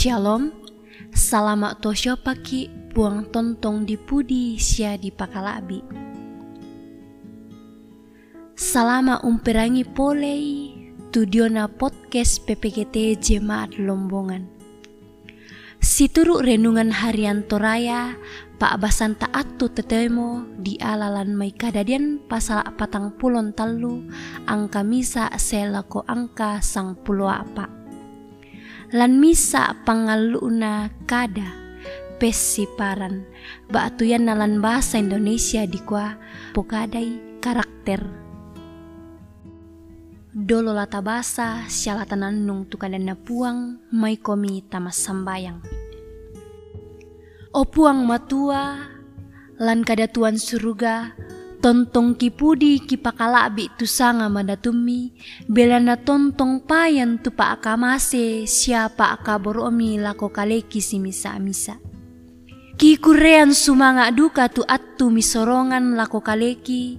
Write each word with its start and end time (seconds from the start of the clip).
Shalom, 0.00 0.48
salama 1.12 1.76
tosyo 1.76 2.16
paki 2.16 2.72
buang 2.96 3.28
tontong 3.28 3.84
di 3.84 4.00
pudi 4.00 4.56
sia 4.56 4.96
di 4.96 5.12
pakalabi. 5.12 5.84
Salama 8.56 9.20
umperangi 9.20 9.84
polei 9.84 10.72
tudiona 11.12 11.68
podcast 11.68 12.40
PPGT 12.48 13.20
Jemaat 13.20 13.76
Lombongan. 13.76 14.48
Situru 15.84 16.40
renungan 16.40 16.96
harian 16.96 17.44
Toraya 17.44 18.16
Pak 18.56 18.80
Basan 18.80 19.20
taatu 19.20 19.68
tetemo 19.68 20.48
di 20.56 20.80
alalan 20.80 21.36
mai 21.36 21.52
kadadian 21.52 22.24
pasal 22.24 22.64
patang 22.80 23.20
pulon 23.20 23.52
talu 23.52 24.08
angka 24.48 24.80
misa 24.80 25.28
selako 25.36 26.08
angka 26.08 26.64
sang 26.64 26.96
pulo 26.96 27.28
apa 27.28 27.79
lan 28.90 29.22
misa 29.22 29.78
pangaluna 29.86 30.90
kada 31.06 31.46
pesiparan. 32.18 33.22
Baatuyan 33.70 34.26
nalan 34.26 34.58
bahasa 34.58 34.98
Indonesia 34.98 35.62
di 35.62 35.78
kwa 35.78 36.18
pokadai 36.50 37.38
karakter. 37.38 38.02
Dolo 40.30 40.74
lata 40.74 41.02
basa 41.02 41.66
syalatan 41.66 42.46
nung 42.46 42.66
tukadan 42.66 43.06
na 43.06 43.14
puang 43.18 43.78
may 43.94 44.18
komi 44.18 44.62
tamas 44.66 44.98
sambayang. 44.98 45.62
O 47.50 47.66
puang 47.66 48.06
matua 48.06 48.90
lan 49.58 49.82
kada 49.82 50.06
tuan 50.06 50.38
suruga 50.38 51.14
Tontong 51.60 52.16
kipudi 52.16 52.80
kipakalabi 52.80 53.68
tu 53.76 53.84
sanga 53.84 54.32
madatumi 54.32 55.12
belana 55.44 56.00
tontong 56.00 56.64
payan 56.64 57.20
tu 57.20 57.36
pa 57.36 57.52
akamase 57.52 58.48
siapa 58.48 59.12
akaboromi 59.12 60.00
lako 60.00 60.32
kaleki 60.32 60.80
si 60.80 60.96
misa-misa. 60.96 61.76
Kikurean 62.80 63.52
sumanga 63.52 64.08
duka 64.08 64.48
tu 64.48 64.64
attu 64.64 65.12
misorongan 65.12 66.00
lako 66.00 66.24
kaleki 66.24 66.96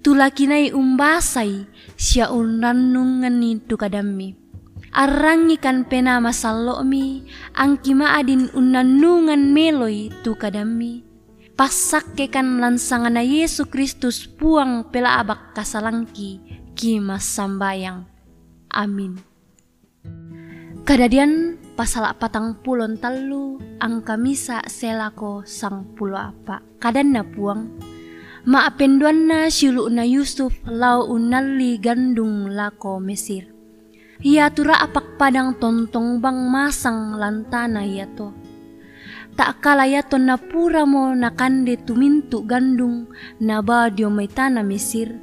tu 0.00 0.16
lakinai 0.16 0.72
umbasai 0.72 1.68
sia 1.92 2.32
unrannungan 2.32 3.60
tu 3.68 3.76
kadami. 3.76 4.32
Arrangi 4.88 5.60
kan 5.60 5.84
pena 5.84 6.16
masallomi 6.16 7.28
angki 7.52 7.92
maadin 7.92 8.48
unannungan 8.56 9.52
meloi 9.52 10.08
tu 10.24 10.32
kadami 11.58 11.66
pasakekan 11.66 12.62
lansangan 12.62 13.18
na 13.18 13.22
Yesu 13.26 13.66
Kristus 13.66 14.30
puang 14.30 14.86
pela 14.94 15.18
abak 15.18 15.58
kasalangki 15.58 16.38
kimas 16.78 17.26
sambayang. 17.26 18.06
Amin. 18.70 19.18
Kadadian 20.86 21.58
pasal 21.74 22.06
patang 22.14 22.62
pulon 22.62 23.02
talu 23.02 23.58
angka 23.82 24.14
misa 24.14 24.62
selako 24.70 25.42
sang 25.42 25.98
pulo 25.98 26.14
apa 26.14 26.62
kadan 26.78 27.18
na 27.18 27.26
puang 27.26 27.74
na 28.46 29.50
siulu 29.50 29.90
na 29.90 30.06
Yusuf 30.06 30.54
lau 30.62 31.10
unali 31.10 31.74
gandung 31.82 32.54
lako 32.54 33.02
Mesir. 33.02 33.50
Ia 34.22 34.46
tura 34.54 34.78
apak 34.78 35.18
padang 35.18 35.58
tontong 35.58 36.22
bang 36.22 36.38
masang 36.54 37.18
lantana 37.18 37.82
ia 37.82 38.06
to 38.14 38.47
tak 39.38 39.62
kalaya 39.62 40.02
to 40.02 40.18
na 40.18 40.34
pura 40.34 40.82
mo 40.82 41.14
na 41.14 41.30
kande 41.30 41.78
tumintu 41.86 42.42
gandung 42.42 43.06
na 43.38 43.62
badio 43.62 44.10
may 44.10 44.26
tana 44.26 44.66
Mesir 44.66 45.14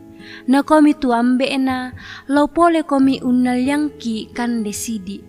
na 0.48 0.64
komi 0.64 0.96
tu 0.96 1.12
ambe 1.12 1.52
na 1.60 1.92
lau 2.32 2.48
pole 2.48 2.88
komi 2.88 3.20
unalyangki 3.20 4.32
kande 4.32 4.72
sidi. 4.72 5.20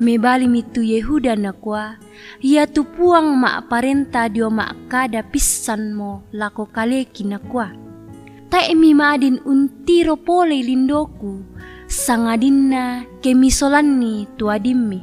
Me 0.00 0.18
bali 0.18 0.48
mitu 0.48 0.82
Yehuda 0.82 1.36
na 1.36 1.52
kwa 1.52 2.00
ia 2.42 2.66
tu 2.66 2.82
puang 2.82 3.36
ma 3.36 3.60
parenta 3.62 4.26
dio 4.26 4.48
ma 4.50 4.72
kada 4.88 5.22
pisan 5.22 5.92
mo 5.94 6.24
lako 6.32 6.66
kaleki 6.66 7.28
na 7.28 7.38
kwa. 7.38 7.70
Ta 8.48 8.64
emi 8.64 8.96
maadin 8.96 9.38
untiro 9.44 10.16
pole 10.16 10.64
lindoku 10.64 11.44
sangadin 11.86 12.72
na 12.72 13.04
kemisolanni 13.20 14.26
tuadimmi 14.40 14.98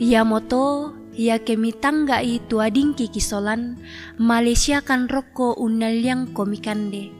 ia 0.00 0.24
moto 0.24 0.96
ya 1.12 1.36
kemi 1.40 1.76
tangga 1.76 2.24
itu 2.24 2.58
adingki 2.58 3.12
kisolan 3.12 3.76
Malaysia 4.16 4.80
kan 4.80 5.08
roko 5.08 5.52
unalyang 5.60 6.32
komikande 6.32 7.12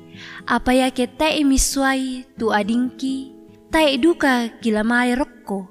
apa 0.49 0.73
ya 0.73 0.89
ke 0.93 1.09
tai 1.09 1.45
miswai 1.45 2.25
tu 2.37 2.53
adingki 2.53 3.33
tai 3.73 3.97
duka 4.01 4.49
kila 4.61 4.85
mai 4.85 5.17
rokko 5.17 5.69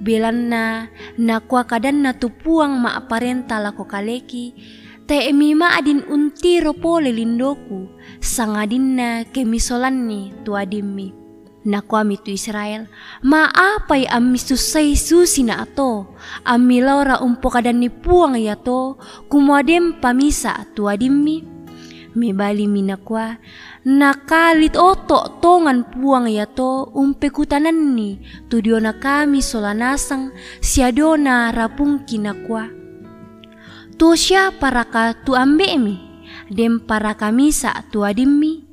belanna 0.00 0.88
na 1.16 1.36
kwa 1.40 1.64
kadan 1.64 2.04
na 2.04 2.12
tu 2.16 2.28
puang 2.30 2.76
ma 2.80 2.96
aparenta 3.00 3.60
lako 3.60 3.88
kaleki 3.88 4.54
tai 5.08 5.32
emi 5.32 5.56
ma 5.56 5.76
adin 5.76 6.04
unti 6.08 6.60
pole 6.80 7.12
lindoku 7.12 7.88
sangadinna 8.20 9.28
kemisolanni 9.32 10.32
tu 10.44 10.56
adimmi 11.64 11.72
Nakwami 11.72 12.20
tu 12.20 12.28
Israel, 12.28 12.86
maapai 13.24 14.04
ami 14.04 14.36
susay 14.36 14.92
susi 14.96 15.48
na 15.48 15.64
ato, 15.64 16.12
ami 16.44 16.84
laura 16.84 17.24
umpo 17.24 17.48
kadan 17.48 17.80
ni 17.80 17.88
puang 17.88 18.36
ya 18.36 18.52
to, 18.56 19.00
kumadem 19.32 19.96
pamisa 20.00 20.68
tu 20.76 20.88
adimmi. 20.88 21.56
Mebali 22.14 22.70
minakwa, 22.70 23.40
nakalit 23.82 24.76
oto 24.76 25.40
tongan 25.42 25.82
puang 25.88 26.28
ya 26.30 26.46
to, 26.46 26.92
umpe 26.94 27.32
kutanan 27.32 27.96
ni, 27.96 28.20
tudio 28.46 28.78
na 28.78 28.94
kami 28.94 29.42
solanasang, 29.42 30.30
siadona 30.60 31.50
rapungki 31.50 32.20
nakwa. 32.22 32.68
To 33.98 34.14
siya 34.14 34.54
para 34.54 34.84
ka 34.86 35.16
tu 35.26 35.34
ambe 35.34 35.74
mi, 35.74 35.96
dem 36.52 36.78
para 36.86 37.16
kamisa 37.18 37.72
tu 37.90 38.06
adimmi 38.06 38.63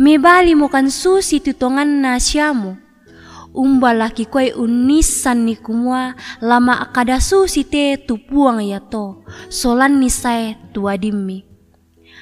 mebali 0.00 0.56
mo 0.56 0.72
kan 0.72 0.88
susi 0.88 1.44
tutongan 1.44 2.00
na 2.00 2.16
siyamu. 2.16 2.80
Umbalaki 3.52 4.30
ko'y 4.30 4.54
unisan 4.56 5.44
ni 5.44 5.58
kumwa 5.58 6.14
lama 6.40 6.80
akada 6.80 7.18
susi 7.20 7.66
te 7.66 7.98
tupuang 7.98 8.62
yato, 8.62 9.26
solan 9.50 9.98
ni 10.00 10.08
say 10.08 10.56
tuadimmi. 10.72 11.44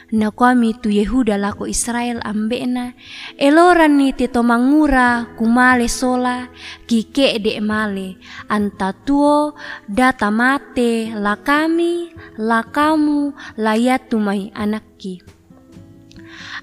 Na 0.09 0.33
kami 0.33 0.73
tu 0.81 0.89
Yehuda 0.89 1.37
lako 1.37 1.69
Israel 1.69 2.25
ambena, 2.25 2.97
eloran 3.37 4.01
ni 4.01 4.17
tito 4.17 4.41
mangura 4.41 5.37
kumale 5.37 5.85
sola, 5.85 6.49
kike 6.89 7.37
de 7.45 7.61
male, 7.61 8.17
anta 8.49 8.97
tuo 8.97 9.53
data 9.85 10.33
mate 10.33 11.13
la 11.13 11.37
kami, 11.37 12.09
la 12.41 12.65
kamu, 12.65 13.37
layatumai 13.61 14.49
anakki. 14.57 15.38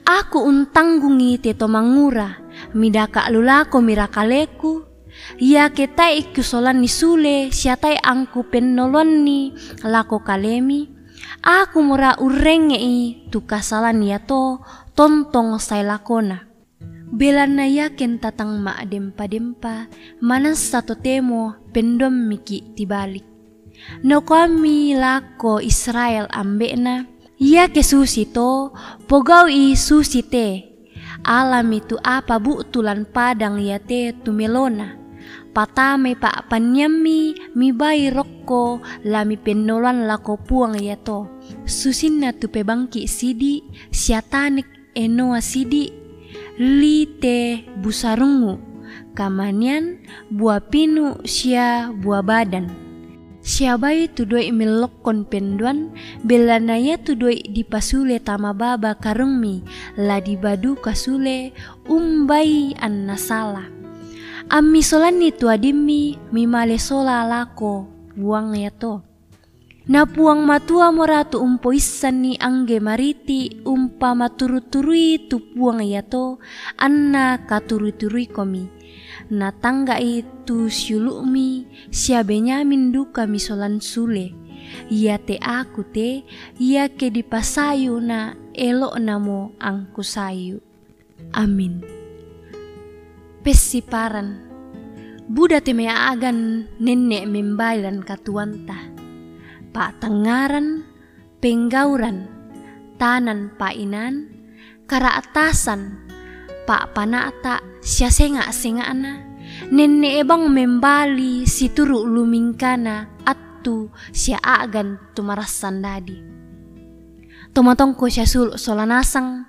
Aku 0.05 0.45
untanggungi 0.45 1.41
teto 1.41 1.65
mangura, 1.65 2.37
midaka 2.77 3.27
lulako 3.33 3.81
mirakaleku. 3.81 4.85
Ya 5.39 5.71
ketai 5.71 6.35
kusolan 6.35 6.83
ni 6.83 6.91
sule, 6.91 7.49
siatai 7.49 7.97
angku 8.03 8.51
penolon 8.51 9.23
ni 9.23 9.55
lako 9.81 10.19
kalemi. 10.21 10.91
Aku 11.45 11.79
mura 11.85 12.19
urenge 12.19 12.75
i 12.75 13.29
tu 13.31 13.47
kasalan 13.47 14.03
ya 14.03 14.19
to 14.19 14.59
tontong 14.97 15.55
say 15.61 15.85
lakona. 15.87 16.43
Belana 17.05 17.63
yakin 17.69 18.19
tatang 18.19 18.59
ma 18.59 18.81
dempa 18.83 19.29
dempa, 19.29 19.87
manas 20.19 20.59
satu 20.59 20.99
temo 20.99 21.55
pendom 21.71 22.11
miki 22.11 22.75
tibalik. 22.75 23.23
No 24.03 24.25
kami 24.25 24.97
lako 24.97 25.61
Israel 25.61 26.27
ambekna, 26.33 27.07
ia 27.39 27.67
ke 27.67 27.83
susi 27.83 28.27
to, 28.29 28.71
pogau 29.07 29.47
i 29.51 29.75
susi 29.75 30.23
te. 30.23 30.71
Alam 31.25 31.73
itu 31.73 31.97
apa 32.05 32.37
bu 32.37 32.61
tulan 32.69 33.03
padang 33.09 33.57
ya 33.57 33.81
te 33.81 34.13
tumelona. 34.13 35.01
Patame 35.55 36.19
pa 36.19 36.43
panyami 36.51 37.33
mi 37.55 37.71
bai 37.71 38.11
rokko 38.11 38.83
lami 39.07 39.39
penolan 39.39 40.03
lako 40.03 40.35
puang 40.35 40.75
ya 40.75 40.99
to. 40.99 41.25
Susinna 41.63 42.35
tu 42.35 42.51
pebangki 42.51 43.07
sidi 43.07 43.63
siatanik 43.89 44.67
enoa 44.93 45.39
sidi 45.39 45.89
lite 46.59 47.63
busarungu. 47.79 48.59
Kamanian 49.15 50.03
buah 50.27 50.59
pinu 50.59 51.23
sia 51.23 51.87
buah 51.89 52.19
badan. 52.19 52.67
Siabai 53.45 54.09
tudoi 54.09 54.49
melokon 54.49 55.21
penduan, 55.21 55.93
belanaya 56.25 56.97
tudoi 56.97 57.45
di 57.45 57.61
pasule 57.61 58.17
tama 58.17 58.57
baba 58.57 58.97
karungmi, 58.97 59.61
la 60.01 60.17
di 60.17 60.33
badu 60.33 60.73
kasule, 60.81 61.53
umbai 61.85 62.73
an 62.81 63.05
nasala. 63.05 63.69
Ami 64.49 64.81
solani 64.81 65.29
adimi, 65.29 66.17
mimale 66.33 66.81
sola 66.81 67.21
lako, 67.29 67.85
buang 68.17 68.57
ya 68.57 68.73
to. 68.73 69.05
Napuang 69.85 70.41
matua 70.41 70.89
moratu 70.89 71.45
umpo 71.45 71.69
isan 71.69 72.25
ni 72.25 72.33
angge 72.41 72.81
mariti 72.81 73.61
umpa 73.69 74.17
maturu-turui 74.17 75.29
tu 75.29 75.37
puang 75.53 75.77
yato 75.77 76.41
anna 76.73 77.45
katuru-turui 77.45 78.25
komi. 78.25 78.65
Na 79.29 79.53
tangga 79.53 80.01
itu 80.01 80.73
siulumi 80.73 81.69
sia 81.93 82.25
Benyamin 82.25 82.89
duka 82.89 83.29
misolan 83.29 83.77
sule. 83.77 84.33
Ia 84.89 85.21
te 85.21 85.37
aku 85.37 85.85
te, 85.85 86.25
ia 86.57 86.89
ke 86.89 87.13
dipasayu 87.13 88.01
na 88.01 88.33
elok 88.57 88.97
namo 88.97 89.53
angku 89.61 90.01
sayu. 90.01 90.65
Amin. 91.29 91.85
Pesiparan. 93.45 94.49
Buddha 95.29 95.61
te 95.61 95.77
mea 95.77 96.09
agan 96.09 96.65
nenek 96.81 97.29
membailan 97.29 98.01
katuanta 98.01 98.94
patengaran, 99.75 100.87
penggauran, 101.43 102.31
tanan 102.95 103.51
painan, 103.59 104.31
atasan, 104.87 105.99
pak 106.63 106.95
panata, 106.95 107.59
sia 107.83 108.07
senga 108.07 108.47
senga 108.55 108.87
ana, 108.87 109.19
nenne 109.67 110.15
ebang 110.15 110.47
membali 110.47 111.43
si 111.43 111.67
turu 111.75 112.07
lumingkana 112.07 113.27
attu 113.27 113.91
sia 114.15 114.39
agan 114.39 114.95
tumarasan 115.11 115.83
dadi. 115.83 116.17
Tomatongko 117.51 118.07
sia 118.07 118.23
sul 118.23 118.55
solanasang, 118.55 119.43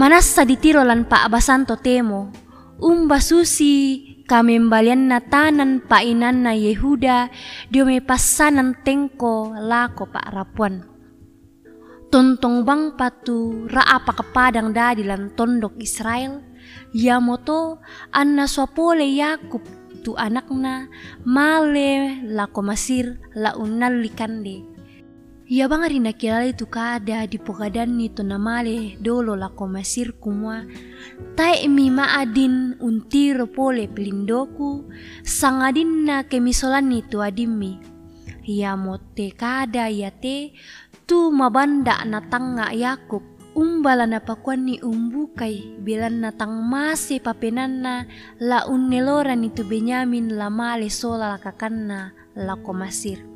manasa 0.00 0.48
ditiro 0.48 0.80
lan 0.80 1.04
pak 1.04 1.28
basanto 1.28 1.76
temo, 1.76 2.32
umba 2.80 3.20
susi 3.20 4.05
kamembalian 4.26 5.08
na 5.08 5.22
tanan 5.22 5.80
painan 5.86 6.42
na 6.42 6.52
Yehuda 6.52 7.30
dio 7.70 7.86
me 7.86 8.02
pasanan 8.02 8.74
tengko 8.82 9.54
lako 9.54 10.10
pa 10.10 10.20
rapuan. 10.34 10.82
Tontong 12.10 12.62
bang 12.62 12.94
patu 12.94 13.66
apa 13.70 14.12
kepadang 14.14 14.70
dadilan 14.70 15.34
tondok 15.34 15.74
Israel, 15.82 16.42
ya 16.94 17.18
moto 17.18 17.82
anna 18.14 18.46
swapole 18.46 19.06
Yakub 19.06 19.62
tu 20.06 20.14
anakna 20.14 20.86
male 21.26 22.22
lako 22.22 22.62
masir 22.62 23.18
la 23.34 23.58
unal 23.58 24.02
likande. 24.02 24.75
Ya 25.46 25.70
bang 25.70 25.86
ari 25.86 26.02
nakilala 26.02 26.50
itu 26.50 26.66
kada 26.66 27.22
di 27.22 27.38
pokadan 27.38 27.94
ni 27.94 28.10
to 28.10 28.26
namale 28.26 28.98
dolo 28.98 29.38
la 29.38 29.46
komasir 29.46 30.18
kumwa 30.18 30.66
tai 31.38 31.70
mi 31.70 31.86
maadin 31.86 32.74
untiro 32.82 33.46
pole 33.46 33.86
pelindoku 33.86 34.90
sangadin 35.22 36.02
na 36.02 36.26
kemisolan 36.26 36.90
ni 36.90 37.06
tu 37.06 37.22
adimi 37.22 37.78
ya 38.42 38.74
mote 38.74 39.38
kada 39.38 39.86
ya 39.86 40.10
te 40.10 40.50
tu 41.06 41.30
mabanda 41.30 42.02
na 42.02 42.26
tanga 42.26 42.74
Yakub 42.74 43.22
umbala 43.54 44.02
na 44.02 44.18
pakuan 44.18 44.66
ni 44.66 44.82
umbukai 44.82 45.78
bilan 45.78 46.26
na 46.26 46.34
tang 46.34 46.58
masi 46.66 47.22
papenan 47.22 47.86
na 47.86 47.94
la 48.42 48.66
unneloran 48.66 49.46
itu 49.46 49.62
Benyamin 49.62 50.34
la 50.34 50.50
male 50.50 50.90
sola 50.90 51.30
la 51.30 51.38
kakanna 51.38 52.10
la 52.34 52.58
komasir 52.58 53.35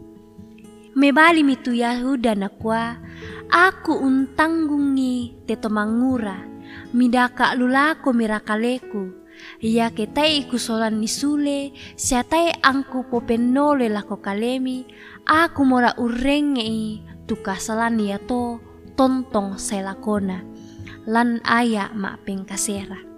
Mebali 1.01 1.41
mitu 1.41 1.73
Yahuda 1.73 2.37
nakwa, 2.37 3.01
aku 3.49 3.97
untanggungi 4.05 5.49
teto 5.49 5.73
mangura, 5.73 6.45
midaka 6.93 7.57
lulako 7.57 8.13
mirakaleku, 8.13 9.09
ya 9.65 9.89
ketai 9.97 10.45
iku 10.45 10.61
solan 10.61 11.01
nisule, 11.01 11.73
siatai 11.97 12.53
angku 12.61 13.09
popenole 13.09 13.89
lako 13.89 14.21
kalemi, 14.21 14.85
aku 15.25 15.65
mora 15.65 15.97
urenge 15.97 17.01
tu 17.25 17.41
kasalan 17.41 17.97
ya 17.97 18.21
to 18.21 18.61
tontong 18.93 19.57
selakona, 19.57 20.45
lan 21.09 21.41
aya 21.49 21.89
mak 21.97 22.29
pengkasera. 22.29 23.10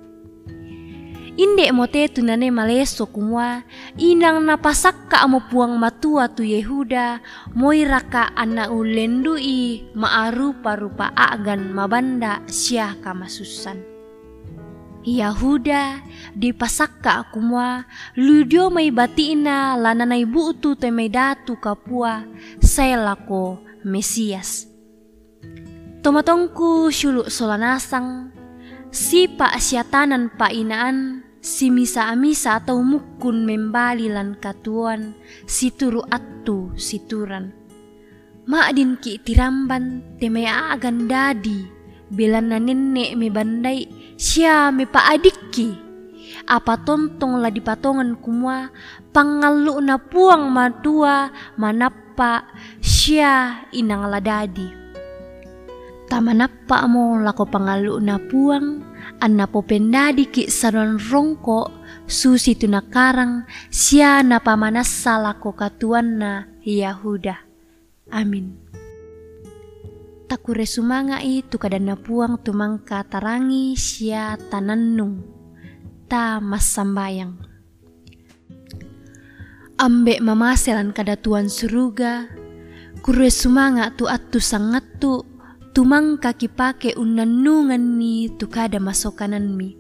Inde 1.33 1.73
mote 1.73 2.09
tunane 2.13 2.53
maleso 2.53 3.09
kumwa. 3.09 3.65
Inang 3.97 4.45
napasakka 4.45 5.25
amo 5.25 5.41
puang 5.41 5.81
matua 5.81 6.29
tu 6.29 6.45
Yehuda. 6.45 7.25
Moiraka 7.57 8.37
ana 8.37 8.69
ulendu 8.69 9.41
i 9.41 9.81
maarupa 9.97 10.77
rupa 10.77 11.09
agan 11.17 11.73
mabanda 11.73 12.45
syah 12.45 12.93
kamasusan. 13.01 13.81
Yahuda 15.03 16.05
di 16.37 16.53
pasakka 16.53 17.33
kumwa. 17.33 17.89
Ludio 18.15 18.69
may 18.69 18.93
batina 18.93 19.75
lananay 19.75 20.29
buutu 20.29 20.77
te 20.77 20.93
may 20.93 21.09
datu 21.09 21.57
kapua. 21.57 22.29
Selako 22.61 23.65
Mesias. 23.89 24.69
Tomatongku 26.05 26.93
syuluk 26.93 27.33
solanasang. 27.33 28.31
Si 28.93 29.25
pa 29.25 29.49
asyatanan 29.57 30.37
pa 30.37 30.53
inaan, 30.53 31.22
si 31.43 31.75
misa-misa 31.75 32.63
atau 32.63 32.79
mukun 32.81 33.43
membali 33.43 34.07
lan 34.07 34.39
katuan, 34.39 35.19
si 35.43 35.75
turu 35.75 36.01
attu 36.07 36.71
situran. 36.79 37.51
Maadin 38.47 38.97
ki 39.03 39.19
tiramban 39.27 40.19
temea 40.23 40.71
agan 40.71 41.11
dadi, 41.11 41.67
belan 42.15 42.55
na 42.55 42.63
nenek 42.63 43.19
me 43.19 43.29
bandai, 43.29 43.91
siya 44.15 44.71
me 44.71 44.87
paadikki. 44.87 45.75
Apa 46.47 46.79
tontong 46.81 47.43
la 47.43 47.51
dipatongan 47.51 48.19
kumwa, 48.19 48.71
pangalu 49.11 49.79
na 49.83 49.99
puang 49.99 50.51
madua, 50.51 51.31
manapa, 51.59 52.47
siya 52.79 53.67
inang 53.75 54.11
ladadi. 54.11 54.67
Tamanappa 56.11 56.83
mo 56.91 57.19
lako 57.23 57.47
pangalu 57.47 57.95
na 58.03 58.19
puang, 58.19 58.92
anna 59.23 59.47
po 59.47 59.63
pendadi 59.63 60.27
ki 60.27 60.51
saron 60.51 60.99
rongko, 60.99 61.71
susi 62.11 62.59
tu 62.59 62.67
nakarang, 62.67 63.47
siya 63.71 64.27
na 64.27 64.43
pamanasa 64.43 65.23
lako 65.23 65.55
katuan 65.55 66.19
na 66.19 66.51
Yahuda. 66.67 67.39
Amin. 68.11 68.59
Takure 70.27 70.67
sumanga 70.67 71.23
itu 71.23 71.55
kadana 71.55 71.95
puang 71.95 72.43
tumangka 72.43 73.07
tarangi 73.07 73.79
siya 73.79 74.35
tananung, 74.51 75.23
ta 76.11 76.43
masambayang. 76.43 77.39
Ambek 79.79 80.19
mamaselan 80.19 80.91
kada 80.91 81.15
tuan 81.15 81.47
suruga, 81.47 82.27
kure 83.07 83.31
sumanga 83.31 83.95
tu 83.95 84.11
atu 84.11 84.43
sangat 84.43 84.83
tu 84.99 85.32
tumang 85.73 86.21
kaki 86.21 86.53
pake 86.53 86.93
unanungan 87.01 87.97
ni 87.97 88.29
tukada 88.37 88.77
masokanan 88.77 89.57
mi. 89.57 89.77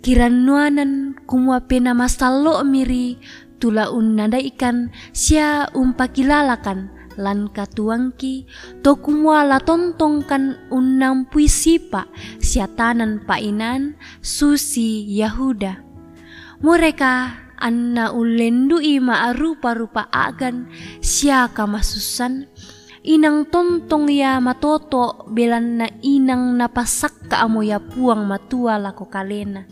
Kiranuanan 0.00 1.12
kumwa 1.28 1.60
pena 1.60 1.92
masalo 1.92 2.64
miri 2.64 3.20
tula 3.60 3.92
ikan 4.40 4.88
sia 5.12 5.68
umpakilalakan 5.76 6.88
lan 7.20 7.52
katuangki 7.52 8.48
to 8.80 8.96
kumwa 8.96 9.44
la 9.44 9.60
tontongkan 9.60 10.56
unang 10.72 11.28
puisipa 11.28 12.08
siatanan 12.40 13.20
painan 13.28 13.92
susi 14.24 15.04
Yahuda. 15.04 15.84
Mereka 16.64 17.12
anna 17.60 18.16
ulendu 18.16 18.80
ima 18.80 19.28
arupa-rupa 19.28 20.08
agan 20.08 20.64
siaka 21.04 21.68
masusan 21.68 22.48
inang 23.00 23.48
tontong 23.48 24.12
ya 24.12 24.36
matoto 24.44 25.24
belan 25.32 25.80
na 25.80 25.88
inang 26.04 26.60
napasak 26.60 27.32
ka 27.32 27.44
amo 27.44 27.64
ya 27.64 27.80
puang 27.80 28.28
matua 28.28 28.76
lako 28.76 29.08
kalena. 29.08 29.64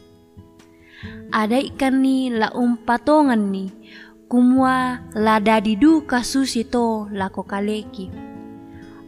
Ada 1.28 1.60
ikan 1.60 2.00
ni 2.00 2.32
la 2.32 2.48
umpatongan 2.56 3.52
ni, 3.52 3.68
kumwa 4.32 5.04
la 5.12 5.36
dadi 5.38 5.76
duka 5.76 6.24
susi 6.24 6.64
to 6.64 7.06
lako 7.12 7.44
kaleki. 7.44 8.08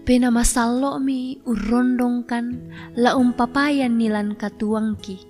Pena 0.04 0.28
masalo 0.28 1.00
mi 1.00 1.40
urondongkan 1.48 2.72
la 2.96 3.16
umpapayan 3.16 3.96
nilan 3.96 4.36
katuangki. 4.36 5.28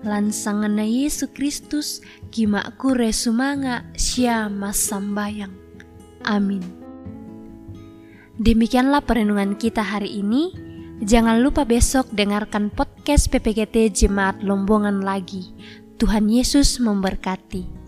Lansangan 0.00 0.80
na 0.80 0.84
Yesu 0.88 1.28
Kristus 1.28 2.00
kima 2.32 2.64
kure 2.80 3.12
sumanga 3.12 3.84
siya 3.92 4.48
masambayang. 4.48 5.52
Amin. 6.24 6.79
Demikianlah 8.40 9.04
perenungan 9.04 9.52
kita 9.60 9.84
hari 9.84 10.24
ini. 10.24 10.56
Jangan 11.04 11.44
lupa 11.44 11.68
besok 11.68 12.08
dengarkan 12.08 12.72
podcast 12.72 13.28
PPGT 13.28 13.92
Jemaat 13.92 14.40
Lombongan 14.40 15.04
lagi. 15.04 15.52
Tuhan 16.00 16.24
Yesus 16.32 16.80
memberkati. 16.80 17.79